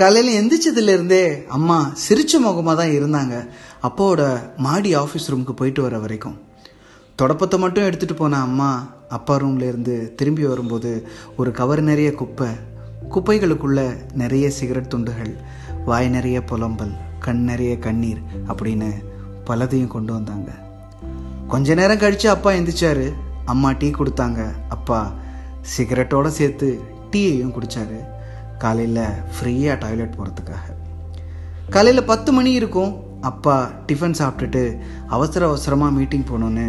[0.00, 1.24] காலையில் எந்திரிச்சதுலேருந்தே
[1.56, 3.34] அம்மா சிரிச்ச முகமாக தான் இருந்தாங்க.
[3.86, 4.22] அப்பாவோட
[4.66, 6.36] மாடி ஆஃபீஸ் ரூமுக்கு போயிட்டு வர வரைக்கும்.
[7.20, 8.70] தொடப்பத்தை மட்டும் எடுத்துகிட்டு போன அம்மா
[9.16, 10.90] அப்பா ரூம்லேருந்து திரும்பி வரும்போது
[11.36, 12.48] ஒரு கவர் நிறைய குப்பை
[13.14, 13.80] குப்பைகளுக்குள்ள
[14.22, 15.32] நிறைய சிகரெட் துண்டுகள்
[15.88, 18.20] வாய் நிறைய புலம்பல் கண் நிறைய கண்ணீர்
[18.52, 18.90] அப்படின்னு
[19.48, 20.50] பலதையும் கொண்டு வந்தாங்க.
[21.48, 23.06] கொஞ்ச நேரம் கழித்து அப்பா எந்திரிச்சாரு.
[23.44, 24.40] அம்மா டீ கொடுத்தாங்க.
[24.76, 25.00] அப்பா
[25.74, 26.68] சிகரெட்டோட சேர்த்து
[27.12, 27.98] டீயையும் குடித்தாரு
[28.64, 30.66] காலையில் ஃப்ரீயாக டாய்லெட் போகிறதுக்காக
[31.74, 32.92] காலையில் பத்து மணி இருக்கும்.
[33.30, 33.56] அப்பா
[33.88, 34.62] டிஃபன் சாப்பிட்டுட்டு
[35.16, 36.66] அவசர அவசரமாக மீட்டிங் போகணுன்னு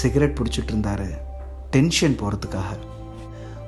[0.00, 1.08] சிகரெட் பிடிச்சிட்டு இருந்தாரு.
[1.70, 2.70] டென்ஷன் போகிறதுக்காக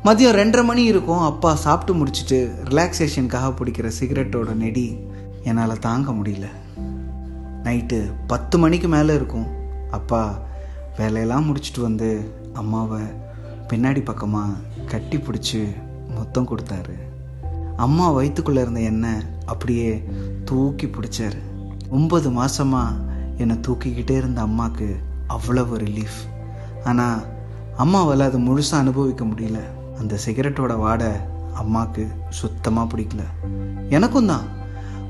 [0.06, 1.24] மதியம் ரெண்டரை மணி இருக்கும்.
[1.30, 2.38] அப்பா சாப்பிட்டு முடிச்சுட்டு
[2.70, 4.86] ரிலாக்ஸேஷனுக்காக பிடிக்கிற சிகரெட்டோட நெடி
[5.42, 6.48] என்னால் தாங்க முடியல.
[7.66, 9.48] நைட்டு பத்து மணிக்கு மேலே இருக்கும்.
[9.90, 10.22] அப்பா
[10.98, 12.10] வேலையெல்லாம் முடிச்சுட்டு வந்து
[12.62, 13.02] அம்மாவை
[13.72, 14.60] பின்னாடி பக்கமாக
[14.92, 15.60] கட்டி பிடிச்சி
[16.16, 16.96] மொத்தம் கொடுத்தாரு.
[17.78, 19.10] அம்மா வயிற்றுக்குள்ளே இருந்த என்னை
[19.46, 20.04] அப்படியே
[20.44, 21.36] தூக்கி பிடிச்சாரு.
[21.88, 22.86] ஒன்பது மாதமாக
[23.36, 26.18] என்னை தூக்கிக்கிட்டே இருந்த அம்மாவுக்கு அவ்வளவு ரிலீஃப்
[26.84, 27.22] ஆனால்
[27.78, 29.58] அம்மாவால் அதை முழுசாக அனுபவிக்க முடியல.
[29.98, 31.08] அந்த சிகரெட்டோட வாடை
[31.54, 33.20] அம்மாவுக்கு சுத்தமாக பிடிக்கல.
[33.88, 34.42] எனக்கும் தான்.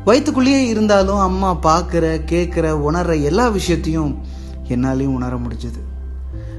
[0.05, 4.19] வயிற்றுக்குள்ளேயே இருந்தாலும் அம்மா பார்க்குற கேட்குற உணர்ற எல்லா விஷயத்தையும்
[4.69, 5.80] என்னாலையும் உணர முடிஞ்சது.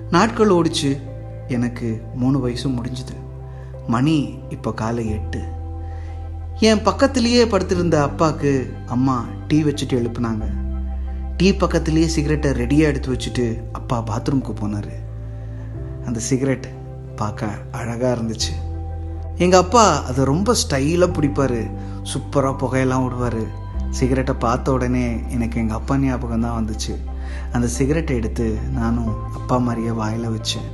[0.10, 1.00] நாட்கள் ஓடிச்சு.
[1.48, 3.16] எனக்கு மூணு வயசும் முடிஞ்சுது.
[3.88, 5.58] மணி இப்போ காலை எட்டு.
[6.68, 10.46] என் பக்கத்துலேயே படுத்திருந்த அப்பாவுக்கு அம்மா டீ வச்சுட்டு எழுப்புனாங்க.
[11.38, 14.90] டீ பக்கத்துலேயே சிகரெட்டை ரெடியாக எடுத்து வச்சுட்டு அப்பா பாத்ரூம்க்கு போனார்.
[16.06, 16.68] அந்த சிகரெட்
[17.16, 18.54] பார்க்க அழகாக இருந்துச்சு.
[19.38, 21.62] எங்கள் அப்பா அதை ரொம்ப ஸ்டைலாக பிடிப்பார்.
[22.14, 23.44] சூப்பராக புகையெல்லாம் விடுவார்
[24.00, 26.96] சிகரெட்டை பார்த்த உடனே எனக்கு எங்கள் அப்பா ஞாபகம் தான் வந்துச்சு.
[27.52, 30.68] அந்த சிகரெட்டை எடுத்து நானும் அப்பா மாதிரியே வாயில் வச்சேன்.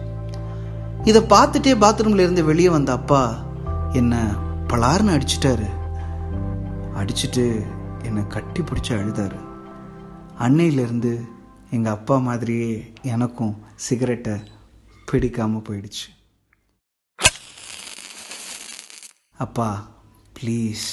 [1.04, 3.22] இதை பார்த்துட்டே பாத்ரூம்லேருந்து வெளியே வந்த அப்பா
[3.92, 4.24] என்னை
[4.68, 5.68] பலார்னு அடிச்சிட்டாரு.
[6.96, 7.66] அடிச்சிட்டு
[8.04, 9.40] என்னை கட்டி பிடிச்சி அழுதாரு.
[10.40, 11.28] அன்னையிலேருந்து
[11.70, 14.34] எங்கள் அப்பா மாதிரியே எனக்கும் சிகரெட்டை
[15.06, 16.08] பிடிக்காமல் போயிடுச்சு.
[19.38, 19.88] அப்பா
[20.40, 20.88] ப்ளீஸ்.